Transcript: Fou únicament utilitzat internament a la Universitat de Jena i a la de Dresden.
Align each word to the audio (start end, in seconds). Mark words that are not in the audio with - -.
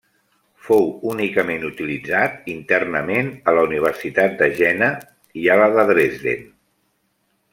Fou 0.67 0.85
únicament 1.09 1.65
utilitzat 1.67 2.49
internament 2.53 3.29
a 3.51 3.55
la 3.59 3.65
Universitat 3.69 4.35
de 4.41 4.49
Jena 4.61 4.89
i 5.43 5.47
a 5.57 5.61
la 5.63 5.69
de 5.81 5.87
Dresden. 5.93 6.43